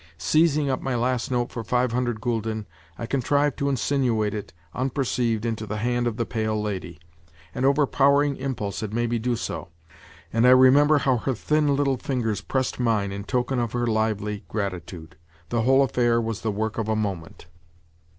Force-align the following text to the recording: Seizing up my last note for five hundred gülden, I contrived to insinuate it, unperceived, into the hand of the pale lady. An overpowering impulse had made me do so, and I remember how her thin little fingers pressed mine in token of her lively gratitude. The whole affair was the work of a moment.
Seizing 0.17 0.67
up 0.67 0.81
my 0.81 0.95
last 0.95 1.29
note 1.29 1.51
for 1.51 1.63
five 1.63 1.91
hundred 1.91 2.21
gülden, 2.21 2.65
I 2.97 3.05
contrived 3.05 3.55
to 3.59 3.69
insinuate 3.69 4.33
it, 4.33 4.51
unperceived, 4.73 5.45
into 5.45 5.67
the 5.67 5.77
hand 5.77 6.07
of 6.07 6.17
the 6.17 6.25
pale 6.25 6.59
lady. 6.59 6.99
An 7.53 7.65
overpowering 7.65 8.35
impulse 8.37 8.79
had 8.79 8.95
made 8.95 9.11
me 9.11 9.19
do 9.19 9.35
so, 9.35 9.67
and 10.33 10.47
I 10.47 10.51
remember 10.53 10.97
how 10.97 11.17
her 11.17 11.35
thin 11.35 11.75
little 11.75 11.97
fingers 11.97 12.41
pressed 12.41 12.79
mine 12.79 13.11
in 13.11 13.25
token 13.25 13.59
of 13.59 13.73
her 13.73 13.85
lively 13.85 14.43
gratitude. 14.47 15.17
The 15.49 15.61
whole 15.61 15.83
affair 15.83 16.19
was 16.19 16.41
the 16.41 16.49
work 16.51 16.79
of 16.79 16.87
a 16.89 16.95
moment. 16.95 17.45